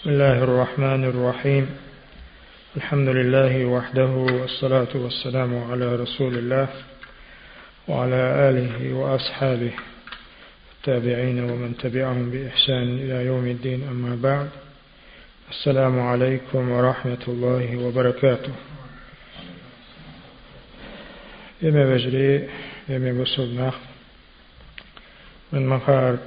[0.00, 1.66] بسم الله الرحمن الرحيم.
[2.76, 6.68] الحمد لله وحده والصلاة والسلام على رسول الله
[7.88, 9.72] وعلى آله وأصحابه
[10.76, 13.88] التابعين ومن تبعهم بإحسان إلى يوم الدين.
[13.88, 14.48] أما بعد
[15.50, 18.52] السلام عليكم ورحمة الله وبركاته.
[21.62, 22.48] يمي بجري
[22.88, 23.72] يمي بسودنا
[25.52, 26.18] من مخار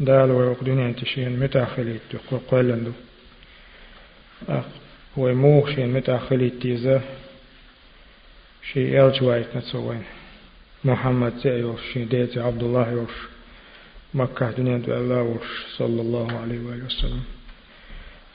[0.00, 2.92] دال ويقدون ينتشين متاخلي تقول قولندو
[5.16, 7.00] ويموخشين متاخلي تيزا
[8.72, 10.04] شي الجوايت نتسوين
[10.84, 13.12] محمد زيوش شي ديت عبد الله يوش
[14.14, 17.22] مكة دنيا دو الله وش صلى الله عليه وآله وسلم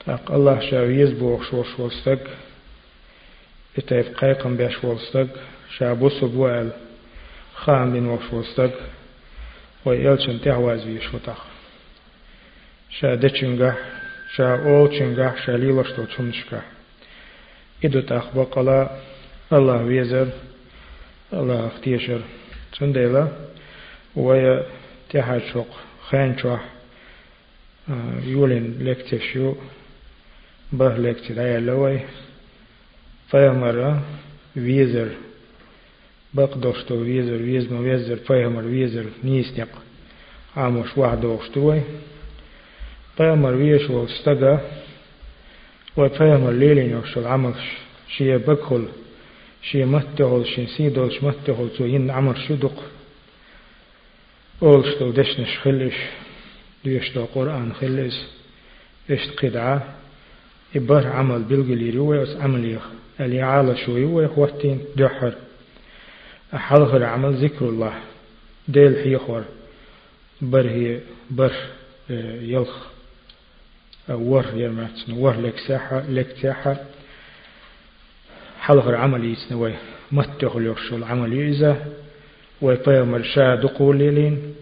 [0.06, 2.20] تاق الله شاويز بوخش وش وستق
[3.78, 5.28] اتايف قيقم بيش وستق
[5.76, 6.70] شابوس بوال
[7.54, 8.72] خام بين وش وستق
[9.84, 11.14] ويلشن تهواز بيش
[12.94, 13.76] وتاق شا دچنگه
[14.36, 16.62] شا اولچنگه شا لیلشتو چمشكه
[17.84, 18.58] إدو تأخبق
[19.52, 20.28] الله ويزر
[21.32, 22.20] الله اختيشر
[22.78, 23.28] تنديلا
[24.16, 24.62] ويا
[25.10, 25.66] تحشق
[26.10, 26.60] خانشوح
[28.26, 29.56] يولين لكتشيو
[30.72, 32.00] به لكتي دايا لوي
[33.30, 34.00] فيمر
[34.56, 35.08] ويزر
[36.34, 39.68] بقدوشتو ويزر ويزمو ويزر فيمر ويزر نيستيق
[40.56, 41.80] عاموش واحد وشتوي
[43.16, 44.60] فيمر ويش وستقى
[45.96, 47.54] وفيمر ليلين يوشل عمل
[48.16, 48.84] شي بكل
[49.62, 52.82] شي متهول شي سيدول شمتهول تو ين عمر شدق
[54.62, 55.94] أولشتو دشنش خلش
[56.84, 58.16] ديشتو قرآن خلص
[59.10, 59.94] اشت قدعة
[60.76, 62.82] إبر عمل بلغلي روي أس عمل يخ
[63.20, 65.34] اللي عالة شوي ويخوتين دحر
[66.54, 67.94] أحلغر عمل ذكر الله
[68.68, 69.44] ديل حيخور
[70.42, 71.00] بر هي
[71.30, 71.52] بر
[72.40, 72.93] يلخ
[74.08, 76.76] ور يرمت ور لك ساحة لك ساحة.
[78.60, 79.74] حلغر عمل يسنوي
[80.12, 81.92] متخل يرشل عمل يزا.
[82.62, 84.54] ويبيمر شا دقول لين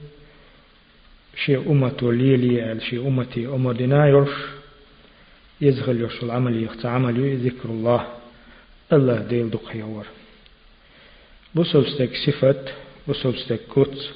[1.45, 4.35] شي أمة ليلي شي أمتي أمدنا يرش.
[5.61, 8.07] يزغل يرشل عمل يخت عمل ذكر الله.
[8.93, 10.07] الله ديل دق يور
[11.55, 12.75] بسوبستك صفت
[13.09, 14.11] بسوبستك كوت.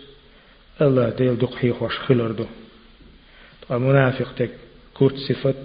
[0.81, 2.47] الله ديل دق يخوش خلردو.
[3.71, 4.51] منافق تك
[4.99, 5.65] كوت صفت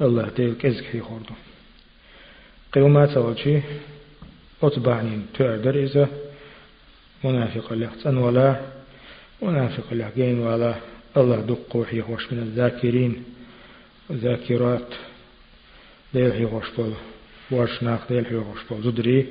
[0.00, 1.34] الله ديل كزك يخوردو
[2.72, 3.60] قيومات أولشي
[4.62, 6.08] أتبعنين تؤدر إذا
[7.24, 8.60] منافق لحسن ولا
[9.42, 10.74] منافق لحقين ولا
[11.16, 13.24] الله دق وحي خوش من الذاكرين
[14.12, 14.90] ذاكرات
[16.14, 16.92] ديل حي خوش بول
[17.50, 19.26] واشناق ديل حي خوش بول زدري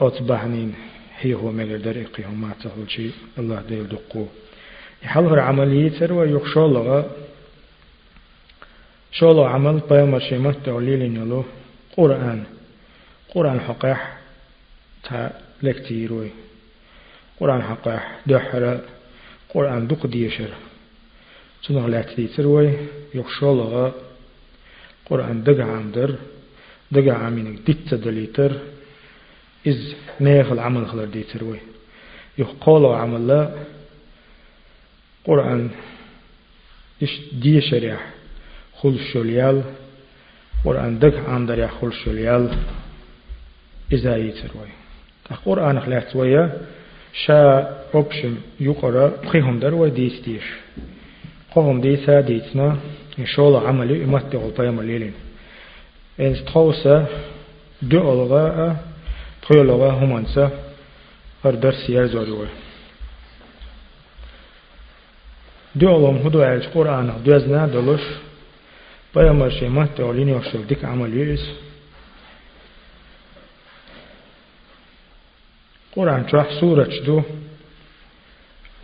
[0.00, 0.74] أتبعنين
[1.20, 4.26] هي هو مجر وما تهل شيء الله ديل دقو
[5.04, 7.25] يحلغر عملية تروى يخشو لغا
[9.12, 11.44] شولو عمل بيما شيمت تعليل يلو
[11.96, 12.44] قرآن.
[13.34, 14.18] قرآن حقيح
[15.04, 16.30] تا لكتيروي.
[17.40, 18.80] قرآن حقيح دحر.
[19.48, 20.48] قرآن دق ديشر.
[21.62, 22.72] سنغ لاتي تروي
[23.14, 23.94] يخشولغا
[25.06, 26.14] قرآن دقع عمدر.
[26.92, 28.52] دقع عمينك ديت دليتر.
[29.66, 31.58] إز ميخ العمل خلر دي تروي
[32.38, 33.54] يقولوا عمل لا.
[35.24, 35.70] قرآن
[37.02, 38.15] إش دي شريح
[38.82, 39.62] خل شوليال
[40.64, 42.50] قرآن دق عمدر يا خل شوليال
[43.92, 44.68] إذا يتروي
[45.44, 46.50] قرآن خلات ويا
[47.12, 50.44] شا أبشم يقرأ قيهم در وديس ديش
[51.54, 52.76] قهم ديسا ديتنا
[53.18, 55.12] إن شاء الله عملي إمتى غلطايا مليلين
[56.20, 57.06] إن ستخوصا
[57.82, 58.76] دو ألغاء
[59.48, 60.50] طيولغا همانسا
[61.44, 62.48] هر درس يرزوري
[65.74, 68.00] دو ألغم هدو عيش قرآن دوزنا دلوش
[69.96, 71.44] تعليني وشل ديك عمل يئس
[75.96, 77.22] قرآن شرح سورة شدو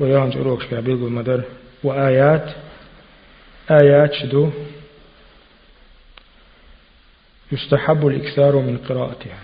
[0.00, 1.44] ويان جروك شكا بيقول مدر
[1.84, 2.54] وآيات
[3.70, 4.50] آيات شدو
[7.52, 9.38] يستحب الإكثار من قراءتها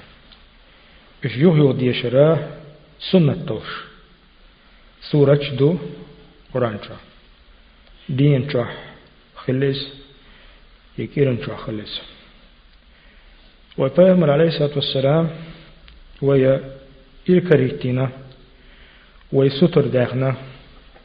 [1.25, 2.49] إش يهيو دي شراه
[3.13, 3.71] سنة توش
[5.11, 5.79] سورة شدو
[6.55, 7.01] قرآن شرح
[8.09, 8.77] دين شرح
[9.37, 10.08] خلص
[10.99, 12.01] يكيرن شرح خلص
[13.79, 15.31] وفهمر عليه الصلاة والسلام
[16.23, 16.61] ويا
[17.29, 18.11] إلكريتنا
[19.33, 20.37] ويسطر داخنا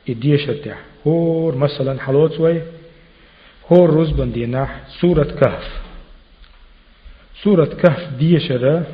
[0.09, 2.61] إديش الداخ هور مثلا حلوت وي
[3.71, 5.81] هور روز بندينا سورة كهف.
[7.43, 8.85] سورة كهف ديشرة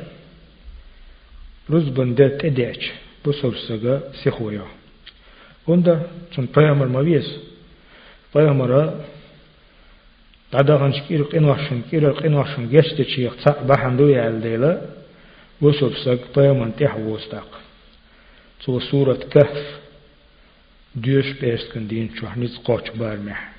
[1.70, 2.90] روز بندت إديش
[3.26, 4.62] بصور سجا سخويا
[5.66, 6.02] وندا
[6.36, 7.38] چون پیامبر مویس
[10.50, 14.80] پیامبر دادغنش كير قنوشن كير قنوشن جشت شيخ تسع بحندو يالديلا
[15.60, 17.60] وصف سق بيمن تحوستاق
[18.64, 19.80] تو سورة كهف
[20.94, 23.52] ديوش بيرسكن دين شو حنيز قوش بارمح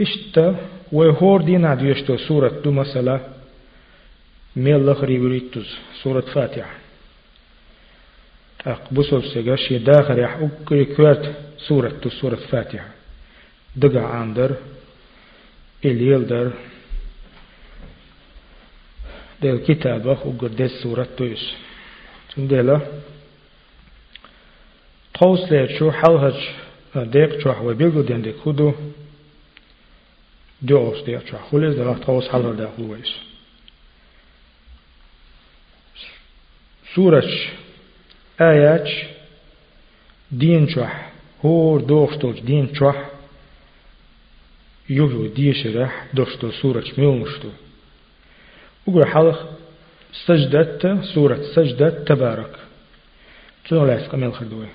[0.00, 0.56] إشتا
[0.92, 3.20] ويهور دينا ديوشتو سورة دو مسألة
[4.56, 6.76] ميل لخري بريتوز سورة فاتحة
[8.66, 11.24] أق بصل سيغاش داخل يح أكري كوات
[11.68, 12.88] سورة تو سورة فاتحة
[13.76, 14.56] دقع عندر
[15.84, 16.52] إليل در
[19.42, 21.52] ديل كتابة أقر ديس سورة تويس.
[22.34, 22.80] تنديلا
[25.14, 26.48] توس ليت شو حلهج
[26.96, 28.72] ديق شو حوى بيلغو دين دي كودو.
[30.62, 33.12] دوس ديق شو خلص دلا توس حلهج دا خلويس
[36.94, 37.30] سورة
[38.40, 38.88] آيات
[40.32, 41.12] دين شوح
[41.44, 42.40] هور دوختوش
[44.92, 47.48] دين شوح يوجو ديشرح دوشتو سورة ميومشتو.
[48.86, 49.58] وقول حلق
[50.26, 52.56] سجدت سورة سجدة تبارك.
[53.68, 54.68] شنو لا يسقى خدوي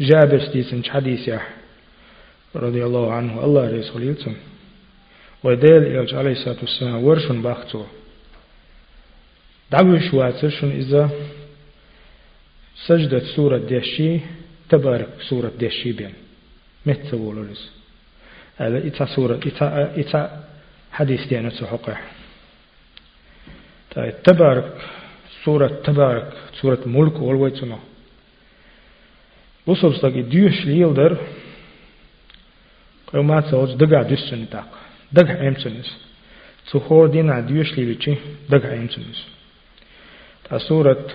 [0.00, 1.30] جابر ستيسن حديث
[2.56, 4.34] رضي الله عنه الله رسول يلتم
[5.44, 7.84] وديل إلج عليه الصلاة والسلام ورشن باختو.
[9.70, 11.10] دعوي شواتر إذا
[12.86, 14.20] سجدت سورة ديشي
[14.68, 16.25] تبارك سورة ديشي بين
[16.86, 17.72] متسولورس
[18.56, 20.44] هذا إتا سورة إتا إتا
[20.92, 21.96] حديث دينا سحقه
[23.94, 24.72] طيب تبارك
[25.44, 27.78] سورة تبارك سورة ملك والويتنا
[29.66, 31.16] وصل ساقي ديوش ليلدر
[33.06, 34.68] قيومات سوز دقع ديسن تاق
[35.12, 35.96] دقع امسنس
[36.70, 38.16] تخور دينا ديوش ليلتي
[38.48, 39.26] دقع امسنس
[40.44, 41.06] تا سورة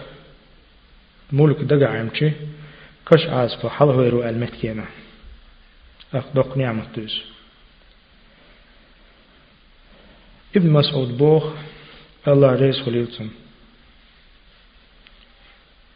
[1.31, 2.31] ملك دقع امشي
[3.07, 4.23] كش عاز فحله يرو
[6.13, 7.21] أخدق نعمة دوز
[10.55, 11.43] ابن مسعود بوخ
[12.27, 13.29] الله ريس خليلتم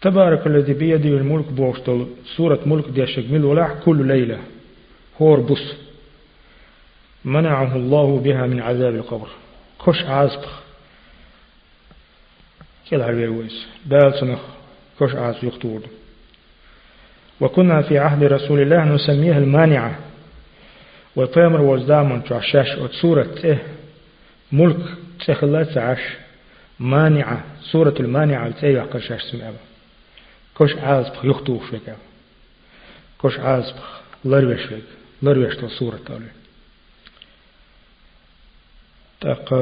[0.01, 2.07] تبارك الذي بيده الملك بوشتل
[2.37, 4.39] سورة ملك دي شكمل ولاح كل ليلة.
[5.21, 5.73] هور بص
[7.25, 9.27] منعه الله بها من عذاب القبر.
[9.85, 10.61] كش عازبخ
[12.89, 13.67] كل عربي ويس.
[13.85, 14.39] دال سنخ.
[14.99, 15.81] كش عازب يخطور
[17.41, 19.99] وكنا في عهد رسول الله نسميها المانعة.
[21.15, 22.67] وفامر وزدامن تعشاش
[23.01, 23.63] سورة إيه
[24.51, 24.77] ملك
[25.27, 25.99] تخلت عش
[26.79, 29.53] مانعة سورة المانعة تأيوح قشاش سمعه
[30.57, 31.81] كوش عاز بخ يخطو فيك
[33.17, 34.83] كوش عاز بخ لروش فيك
[35.21, 36.25] لروش تو تالي
[39.21, 39.53] تاق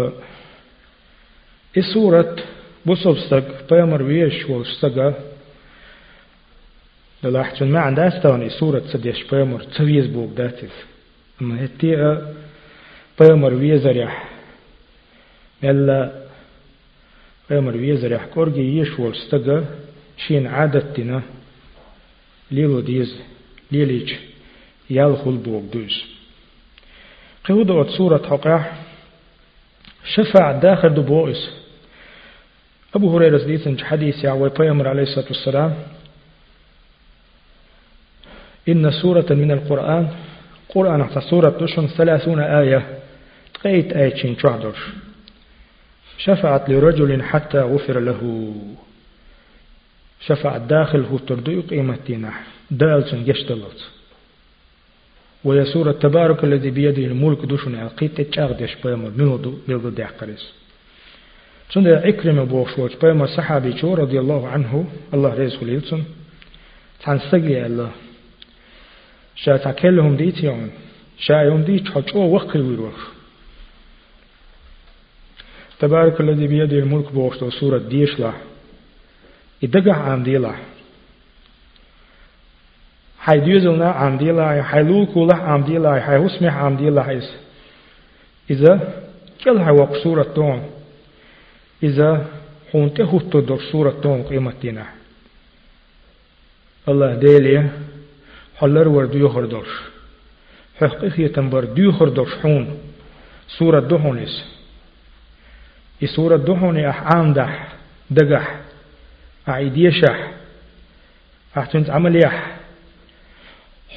[1.77, 2.35] إي سورة
[2.85, 5.13] بصوب ستق بيامر ويش والستقا
[7.23, 10.85] للاحتون ما عند استواني سورة سديش بيامر تسويز بوك داتف
[11.41, 12.21] أما هتي
[13.19, 14.29] بيامر ويزريح
[15.63, 16.23] يلا
[17.49, 19.65] بيامر ويزريح كورجي يش والستقا
[20.27, 21.21] شين عادتنا
[22.51, 23.19] ليلو ديز
[23.71, 24.13] ليليج
[24.89, 26.03] يالخل بوك دوز.
[27.45, 28.65] قيودة سورة حقا
[30.15, 31.49] شفع داخل دبوئس
[32.95, 33.37] أبو هريرة
[38.69, 40.09] إن سورة من القرآن
[40.73, 42.99] قرآن حتى سورة تشن ثلاثون آية.
[43.53, 44.75] تقيت آيتين شهدر
[46.17, 48.53] شفعت لرجل حتى غفر له.
[50.27, 52.31] شفع الداخل هو تردو قيمتنا
[52.71, 53.79] دالسن يشتلت
[55.43, 60.03] ويا سورة تبارك الذي بيده الملك دوشن القيت تشاغ ديش بيمر منو دو بيلدو دي
[60.03, 60.53] قريس
[61.73, 66.03] تند عكرمة بوشوش بيمر صحابي رضي الله عنه الله رزق ليلسن
[67.05, 67.91] سقي الله.
[69.35, 70.71] شا تاكلهم ديتيون
[71.17, 72.95] شا يوم دي تحجو وقل ويروح
[75.79, 78.33] تبارك الذي بيده الملك بوشتو سورة ديش له
[79.61, 80.53] يدقع عمديلا
[83.19, 87.29] حي ديوزلنا عمديلا حي لوكولا عمديلا حي هسمح عمديلا إز
[88.49, 89.03] إذا
[89.43, 90.69] كل حي وق سورة تون
[91.83, 92.25] إذا
[92.71, 94.85] حونته هتو در سورة تون قيمتنا
[96.87, 97.69] الله ديلي
[98.57, 99.67] حلر ور ديو خردوش
[100.81, 102.79] حقيقية تنبر ديو خردوش حون.
[103.47, 104.43] سورة دهونيس
[106.01, 107.73] إي سورة دهوني أح عامدح
[108.09, 108.59] دقح
[109.47, 110.31] عيدية شح
[111.57, 112.57] أحتنت عمل يح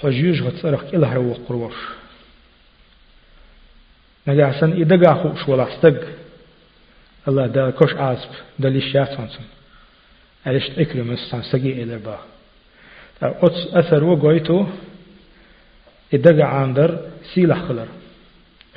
[0.02, 0.84] حجيج غتصرخ
[1.48, 1.74] قروش
[4.26, 6.00] نجا سن إدقا خوش ولا استق
[7.28, 9.44] الله دا كوش عازب دا ليش ياتفانسن
[10.46, 12.18] أليش إكرم السان سقي إلى با.
[13.22, 14.66] أتس أثر وقويتو
[16.14, 17.00] إدقى عندر
[17.34, 17.86] سيلح خلر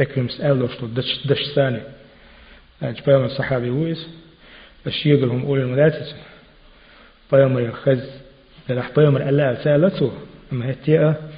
[0.02, 1.82] أكرم سأل لوشتو دش دش ثاني.
[2.82, 4.08] جبايم الصحابي ويس
[4.88, 6.16] الشيء لهم أولي المداتس
[7.32, 8.10] بايم يخز
[8.70, 10.12] لح بايم الله سألته
[10.52, 11.30] أما هتيا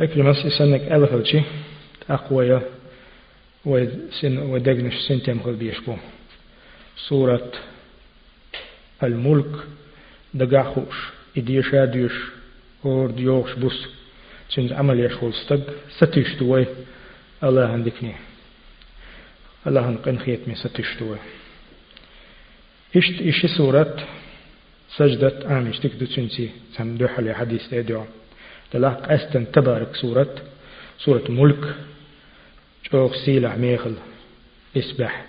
[0.00, 1.42] أكرم سنك ألخلشي
[2.10, 2.60] أقوى
[3.64, 5.96] وسن ودقنش سنتم خل بيشبو
[7.08, 7.52] سورة
[9.02, 9.50] الملك
[10.34, 10.96] دقاخوش.
[11.36, 12.12] إديشا ديش
[12.84, 13.88] أور ديوش بوس.
[14.50, 15.60] سنز عمل يشغل استق
[15.98, 16.66] ستشتوي
[17.44, 18.14] الله عندكني
[19.66, 21.16] الله نقن خيت من ستشتوي
[22.96, 23.96] إشت إشي سورة
[24.96, 28.04] سجدة آمش تكدو تنسي سم دوحة حديث تدعو
[28.70, 30.34] تلاق أستن تبارك سورة
[30.98, 31.74] سورة ملك
[32.90, 33.94] شوخ سيلع ميخل
[34.76, 35.26] إسبح.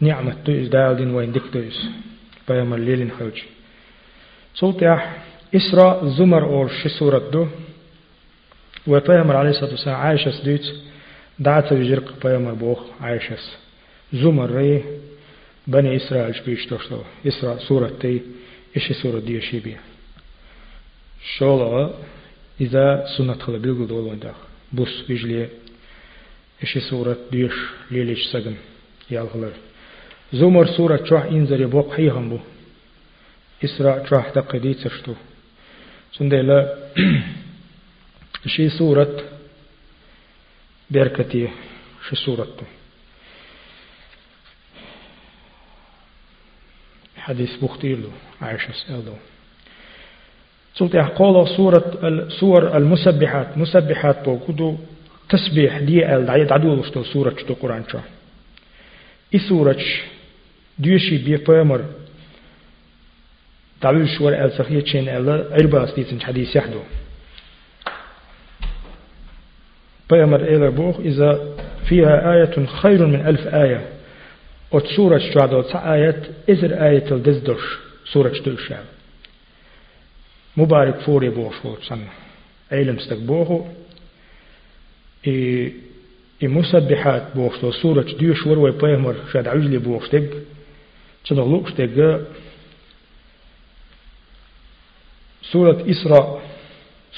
[0.00, 1.86] نعمة تويس دالدين وين ديك تويس
[2.48, 3.44] بيام الليل خوش
[4.60, 4.82] صوت
[5.54, 7.46] إسراء زمر أور شي سورة دو.
[8.86, 10.66] وبيامر عليه الصلاة والسلام عايشة سديت
[11.38, 13.36] دعت بجرق بيامر بوخ عايشة
[14.12, 14.84] زمر ري
[15.66, 18.20] بني إسرائيل شبيش توشتو إسراء سورة تي
[18.76, 19.76] إشي سورة دي شيبي
[21.38, 21.90] شولا
[22.60, 24.36] إذا سنة خلا بيلغو دولون داخ
[24.72, 25.48] بوس بيجلي
[26.62, 27.52] إشي سورة ديش
[27.90, 28.56] ليليش سجن.
[29.10, 29.52] يالغلر
[30.32, 32.38] زمر سورة تروح إنزر يبوق حيهم بو.
[33.64, 35.14] إسراء تروح تقدي ترشتو
[36.12, 36.74] سندلا
[38.56, 39.24] شي سورة
[40.90, 41.48] بركتي
[42.08, 42.56] شي سورة
[47.28, 48.08] حديث بختيلو
[48.42, 49.14] عائشة سألو.
[50.74, 53.58] سلطة قول سورة السور المسبحات.
[53.58, 54.76] مسبحات بوكدو
[55.28, 57.36] تسبيح دي ال دعي دعدو لشتو سورة
[57.92, 58.02] شا
[59.34, 59.84] إي سورة
[60.78, 61.36] ديوشي بي
[63.82, 66.80] دعوي شوار ال سخية شين ال عربا ستيسن حديث يحدو
[70.10, 71.56] بيمر إلى بوخ إذا
[71.88, 73.88] فيها آية خير من ألف آية
[74.72, 77.78] وت سورة شعدو تسع آيات إزر آية الدزدوش
[78.12, 78.84] سورة شتوشا
[80.56, 82.08] مبارك فوري بوخ شو تسنى
[82.72, 83.68] علم استقبوه
[85.26, 85.72] إي
[86.42, 90.30] إي مسبحات بوخشتو سورة ديوش وروي بيهمر شاد عجلي بوخشتق
[91.28, 92.20] تنغلوك شتق
[95.52, 96.42] سورة إسراء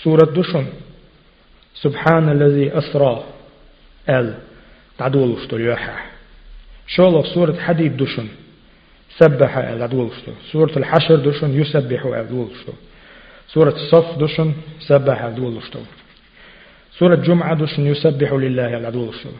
[0.03, 0.67] سورة دشن.
[1.75, 3.25] سبحان الذي أسرى.
[4.09, 4.35] ال.
[4.99, 5.97] تعدول شتو يوحى
[6.87, 8.29] شولو سورة حديد دشن.
[9.19, 9.83] سبح ال.
[9.83, 10.33] عدول شتو.
[10.53, 12.73] سورة الحشر دشن يسبح عدول شتو.
[13.49, 14.53] سورة الصف دشن
[14.89, 15.81] سبح عدول شتو.
[16.99, 19.31] سورة جمعة دشن يسبح لله العدو دشن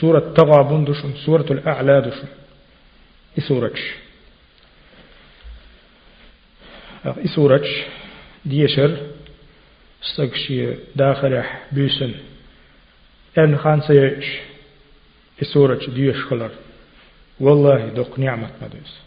[0.00, 2.28] سورة تغابن دشن سورة الأعلى دشن.
[3.38, 3.42] إي
[7.28, 7.62] سورة
[8.44, 8.96] ديشر
[10.04, 12.12] استقشي داخلح بيسن
[13.38, 14.26] أن خانسا يش
[15.42, 16.50] إسورة ديش خلر.
[17.40, 18.98] والله دوق نعمة مدوس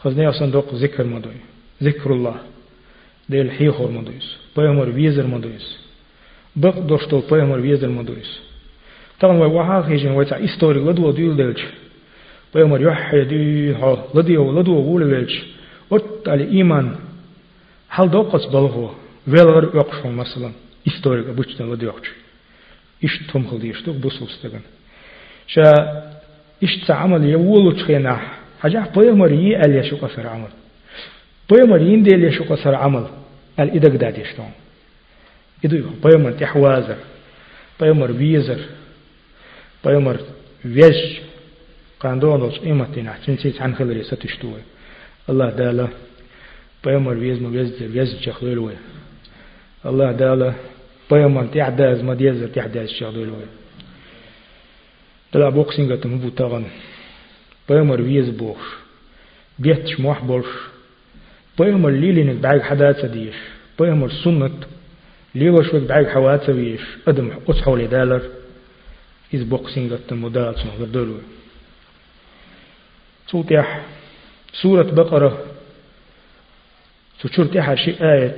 [0.00, 1.40] خزني أصلا دوق ذكر مدوي.
[1.82, 2.36] ذكر الله.
[3.28, 5.78] ديل حيخور مدوس بيمر ويزر مدوس
[6.56, 8.40] بق دوشتو بيمر ويزر مدوس
[9.20, 11.62] طبعا وحا خيجن ويتا إستوري لدو ديل ديلش
[12.54, 15.42] بيمر يحي ديل هو لديو لدو غول ويلش
[15.92, 16.96] أت على إيمان.
[17.94, 18.88] Хал доқос болғу,
[19.26, 22.10] велғыр өқшу масылан, историк обычно лады өқшу.
[23.00, 24.64] Иш тумхылды ештуқ бұсылстыгын.
[25.46, 25.68] Ша
[26.60, 28.18] иш цаамал еуул учхена,
[28.60, 30.50] хажах поймар ие әл яшу қасар амал.
[31.46, 33.10] Поймар инде әл яшу қасар амал,
[33.56, 34.50] әл идагдад ештуң.
[35.62, 36.98] Иду еқу, поймар тихуазар,
[37.78, 38.58] поймар визар,
[39.82, 40.20] поймар
[40.64, 41.22] веж,
[42.00, 44.62] қандуан олш иматина, чинсейц анхылыр есат иштуы.
[45.26, 45.90] Аллах дала,
[46.84, 48.74] خلري ستشتوي الله دالا بيمر ويز ما ويز ويز شخلوي
[49.86, 50.54] الله دالا
[51.10, 53.46] بيمر تعداز ما ديز تعداز شخلوي
[55.34, 56.64] دلا بوكسينغ تمبو تغن
[57.68, 58.64] بيمر ويز بوش
[59.58, 60.46] بيتش موح بوش
[61.58, 63.34] بيمر ليلينك بعد حداثة ديش
[63.78, 64.50] بيمر سنة
[65.34, 68.22] ليو شوك بعيق حوات ويش أدم أصحو لدالر
[69.34, 71.18] إز بوكسينغ التمودات سنو غدولو
[73.26, 73.84] سوتيح
[74.62, 74.82] سورة
[77.18, 78.36] بقرة سوشورتيح شي آية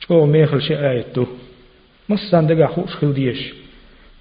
[0.00, 1.26] شو ميخل شي آية تو
[2.08, 3.52] مصان دقا خوش خلديش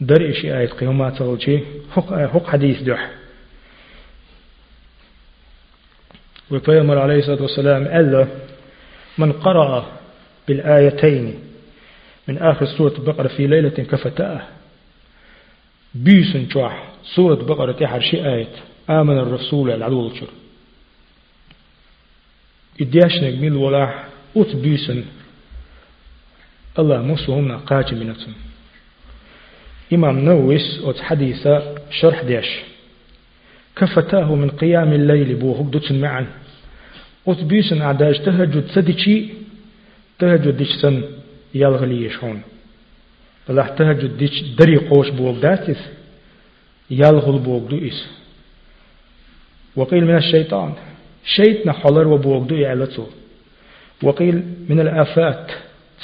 [0.01, 1.59] دري شي آية قيومات تغلشي
[1.91, 3.09] حق, حق حديث دح
[6.51, 8.27] وبيامر عليه الصلاة والسلام ألا
[9.17, 9.85] من قرأ
[10.47, 11.39] بالآيتين
[12.27, 14.41] من آخر سورة البقرة في ليلة كفتأه.
[15.95, 18.47] بيسن جوح سورة البقرة تحر شي آية
[18.89, 20.27] آمن الرسول العدو الشر
[22.81, 24.03] إدياش نجميل ولا
[24.35, 25.03] أوت بيسن
[26.79, 28.33] الله مسوهم قاج منتم
[29.93, 32.49] إمام نووس أوت حديثة شرح ديش
[33.75, 36.27] كفتاه من قيام الليل بوهك دوتن معا.
[37.27, 39.25] أوت بيسن أعداج تهجد سديشي
[40.19, 41.03] تهجد ديش سن
[41.53, 42.41] يلغلي يشون
[43.49, 45.81] الله تهجد ديش دري قوش بوغ داتس
[46.89, 48.07] يلغل بوغ دوئس
[49.75, 50.73] وقيل من الشيطان
[51.25, 53.05] شيطنا حلر وبوغ دوئ علتو
[54.03, 55.51] وقيل من الآفات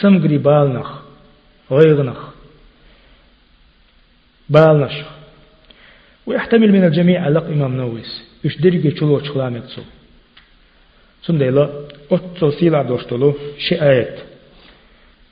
[0.02, 0.90] تمقري بالنخ
[1.72, 2.20] غيغنخ
[4.50, 4.94] بالنش
[6.26, 9.82] ويحتمل من الجميع علق إمام نوويس إش درجة چلو چلامك سو
[11.24, 11.70] سنديلا
[12.12, 14.20] أتصل سيلا دوشتلو شي آيات.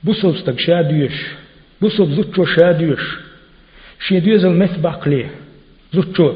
[0.04, 1.16] بوصل ستك شاديش
[1.80, 3.00] بوصل زوتشو شاديش
[4.00, 5.30] شي ديوز المثبق ليه
[5.92, 6.32] زوتشو.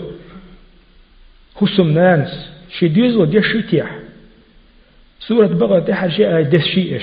[1.57, 2.51] حسم نانس.
[2.79, 3.99] شي ديوز وديشيتيح
[5.21, 7.03] سورة بقرة تحر شيء آية دشيئش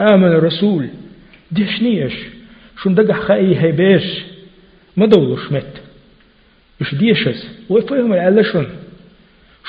[0.00, 0.88] آمن الرسول.
[1.52, 2.12] دشنيش
[2.82, 4.22] شون دقح خائي هيبيش
[4.96, 5.82] ما دولوش مت
[6.80, 8.66] إش ديشس ويفهم العلشون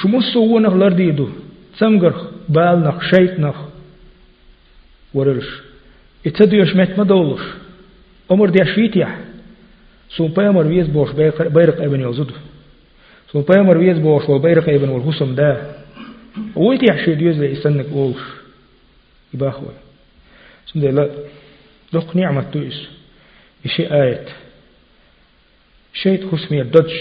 [0.02, 1.30] شو مصو ونخ لرديدو
[1.76, 3.56] تسمقرخ بالنخ شيطنخ
[5.14, 5.48] ورلش
[6.28, 7.42] اتدوش مت ما دولوش.
[8.32, 9.18] أمر دي أشفيتيح
[10.10, 12.34] سون بيامر ويز بوش بيرق ابن يوزدو
[13.32, 15.76] سون بيامر ويز بوش وبيرق ابن والحسم ده
[16.56, 18.22] ويتي عشي ديوز لإسنك أولش
[19.34, 19.74] يباخوي
[20.74, 21.10] سند لا
[21.94, 22.88] دوق نعمة تويس
[23.66, 24.26] إشي آية
[25.94, 26.94] شيء خسمي الدج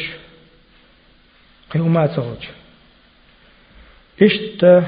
[1.70, 2.44] قيو ما تغج
[4.22, 4.82] إشت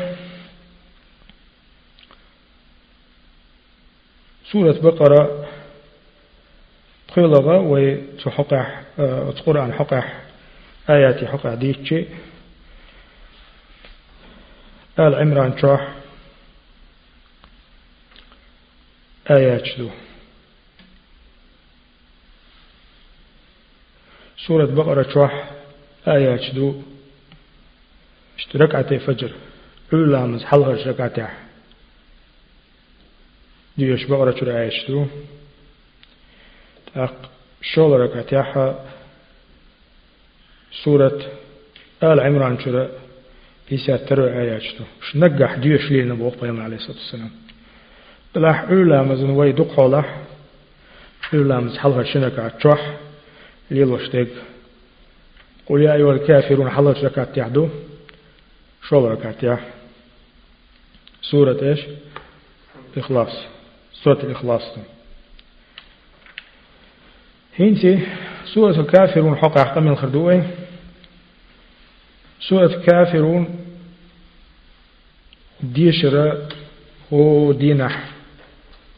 [4.53, 5.49] سورة بقرة
[7.09, 8.83] تخيلغا وتحقح
[9.37, 10.21] تقرأ حقح
[10.91, 12.05] آياتي حقح ديتشي
[14.99, 15.95] آل عمران شوح
[19.31, 19.91] آيات شدو.
[24.47, 25.51] سورة بقرة شوح
[26.09, 26.83] آيات شدو.
[28.39, 29.33] اشتركعتي فجر.
[29.93, 31.29] علا مز حلغة ركعتي.
[33.79, 35.07] ديوش بقرة آيات شدو.
[37.63, 38.41] شول ركعتي
[40.73, 41.23] سورة
[42.03, 42.89] آل عمران شرا
[43.73, 47.31] إيسا ترو آياتشتو ش نجح ديوش لي نبوغ بيام عليه الصلاة والسلام.
[48.35, 50.17] بلاح أولا مزن وي دق حولح
[51.35, 52.97] أولا مز حلغة شنك عتشوح.
[53.71, 54.29] ليلو شتيق.
[55.67, 57.69] قل يا أيها الكافرون حلغة ركعت يعدو
[58.89, 59.61] شو يح
[61.23, 61.81] سورة إيش؟
[62.97, 63.45] إخلاص.
[63.93, 64.63] سورة الإخلاص.
[67.61, 67.99] هينتي
[68.55, 70.43] سورة الكافرون حق أحكام الخردوئي
[72.41, 73.59] سورة كافرون
[75.63, 76.49] ديشرا
[77.13, 78.11] هو دينح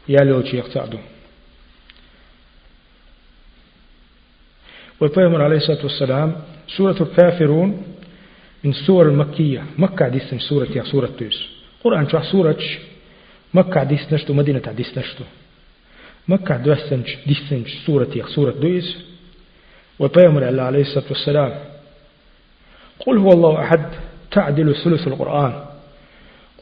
[0.09, 0.99] يالو شيخ تعدو
[5.01, 6.37] والبيغمبر عليه الصلاة والسلام
[6.77, 7.83] سورة الكافرون
[8.65, 11.49] من سور المكية مكة ديسن سورة يا سورة توس
[11.85, 12.59] قرآن شو سورة
[13.55, 15.25] مكة ديس نشتو مدينة ديس نشتو
[16.29, 18.97] مكة دوسنج ديسنج سورة يا سورة دويس
[19.99, 21.59] والبيغمبر عليه الصلاة والسلام
[23.07, 23.85] قل هو الله أحد
[24.31, 25.65] تعدل ثلث القرآن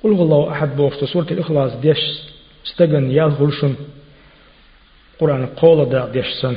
[0.03, 1.99] قل هو الله أحد بوفت سورة الإخلاص ديش
[2.67, 3.75] استغن يالغلشن
[5.19, 6.57] قرآن قول دا ديش سن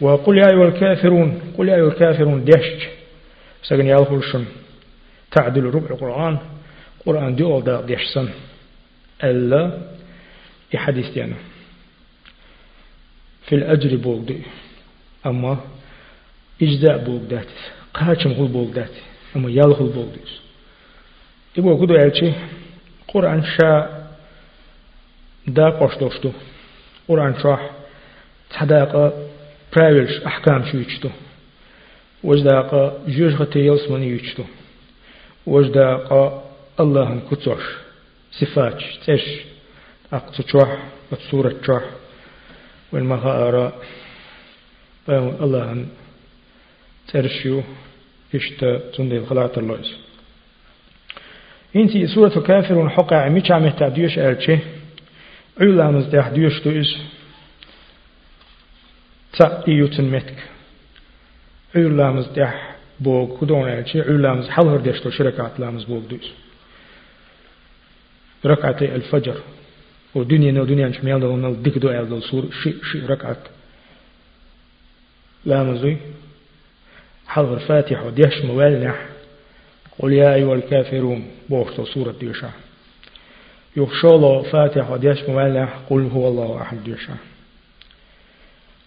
[0.00, 2.88] وقل يا أيها الكافرون قل يا أيها الكافرون ديش
[3.64, 4.44] استغن يالغلشن
[5.30, 6.38] تعدل ربع القرآن
[7.06, 8.28] قرآن دي دا ديش سن
[9.24, 9.78] ألا
[10.74, 11.34] يحدث يعني
[13.48, 14.42] في الأجر بوغ دي
[15.26, 15.58] أما
[16.62, 17.60] إجزاء بوغ داتس
[17.94, 19.02] قاچم غل بوغ داتي
[19.36, 20.40] أما يال غل بوغ ديس
[21.58, 22.32] إبو كدو ألشي
[23.08, 23.98] قرآن شا
[25.46, 26.32] دا قوش دوشتو.
[27.08, 27.70] قرآن شاح
[28.50, 28.92] تحداق
[29.76, 31.10] برايلش أحكام شو يجتو
[32.24, 34.44] وجداق جوج غتي يلسمن يجتو
[35.46, 36.08] وجداق
[36.80, 37.64] الله كتوش
[38.32, 39.24] صفات تش
[40.12, 40.78] أقصى تشوح
[41.12, 41.82] وتصورة تشوح
[42.92, 43.80] والمغارة.
[45.08, 45.86] الله
[47.08, 47.62] ترشيو
[48.34, 49.96] إشتا تندي الخلاط اللوز.
[51.76, 54.58] إنتي سورة كافر حقا ميش عم يهتديوش ألشي
[55.60, 56.96] علا مزدح ديوش تويس
[59.32, 60.38] تا إيوتن متك.
[61.76, 66.30] علا مزدح بوغ كدون ألشي علا مز حلهر ديشتو شركات لامز بوغ دويس
[68.44, 69.36] ركعتي الفجر.
[70.18, 73.42] ودنيا نو دنيا نشميال دو نو ديك دو دو سور شي شي ركعت
[75.44, 75.96] لامزوي
[77.26, 79.06] حضر الفاتح وديش موالنح
[79.98, 81.26] قل يا أيها الكافرون.
[81.48, 82.50] بوخت سورة ديشا
[83.76, 87.16] يخشولو فاتح وديش موالح قل هو الله أحد ديشا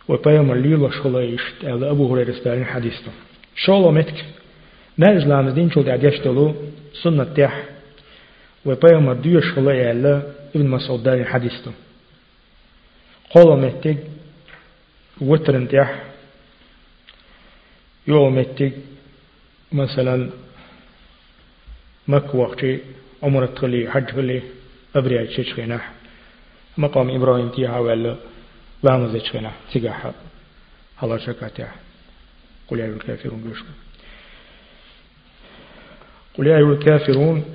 [0.07, 3.11] وبيوم الليل وشولو يشت أو أبو هريرة ستارين حديثه
[3.55, 4.25] شولو متك
[4.97, 6.55] نا إسلام دين شو دعديش دلو.
[7.03, 7.63] سنة تيح
[8.65, 10.21] وبيوم الديو شولو يعلا
[10.55, 11.71] ابن مسعود دارين حديثه
[13.29, 13.97] قولو متك
[15.21, 16.03] وترن تيح
[18.07, 18.73] يوم متك
[19.71, 20.29] مثلا
[22.07, 22.79] مك وقتي
[23.23, 24.41] عمر تخلي حج تخلي
[24.95, 25.81] أبريا تشخينا
[26.77, 28.15] مقام إبراهيم تيها ولا
[28.83, 30.13] لام زيتشخينا تيجاها
[30.97, 31.75] هلا شكاتها
[32.67, 33.65] قل يا أيها الكافرون بيشكو
[36.37, 37.45] قل يا أيها الكافرون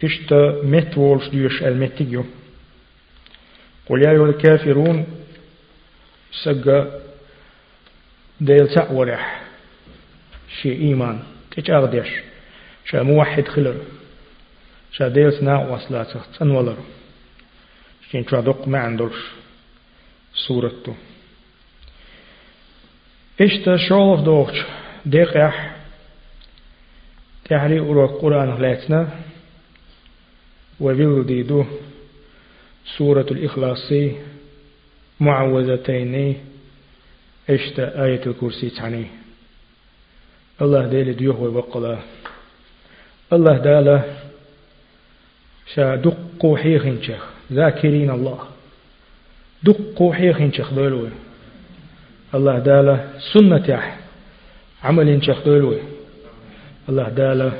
[0.00, 2.24] تشتا مت وولش ديوش المتيجو
[3.88, 5.06] قل يا أيها الكافرون
[6.32, 6.84] سجى
[8.40, 9.42] ديل سأورح
[10.62, 11.22] شي إيمان.
[11.50, 12.08] تيج أغديش
[12.84, 13.76] شا موحد خلر.
[14.92, 16.76] شا ديل سنا وصلات تنولر
[18.10, 19.16] شين تردق ما عندوش
[20.34, 20.94] سورته
[23.40, 24.64] إشتا شولف دوغش.
[25.06, 25.76] ديقيح
[27.44, 29.08] تحري أورو القرآن لاتنا
[30.80, 31.64] وبيل دو
[32.96, 33.92] سورة الإخلاص
[35.20, 36.36] معوذتين
[37.50, 39.06] اشتا آية الكرسي تعني.
[40.62, 41.98] الله ديل ديوه وبقلا.
[43.32, 44.02] الله دالا
[45.74, 48.38] شا دقو حيخنشخ ذاكرين الله.
[49.62, 51.10] دقو حيخنشخ دولوه
[52.34, 53.98] الله دالا سنة يح
[54.84, 55.80] عمل شخ دولوه
[56.88, 57.52] الله دالا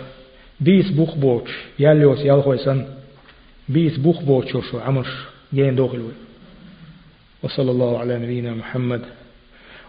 [0.61, 2.98] بيس بوخ بوش ياليوس يالخويسن.
[3.69, 5.07] بيس بوخ بوش شو عمش
[5.55, 6.13] جين دوخلوه
[7.43, 9.03] وصلى الله على نبينا محمد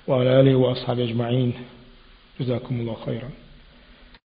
[0.08, 1.54] وعلى آله وأصحابه أجمعين
[2.39, 3.30] جزاكم الله خيرا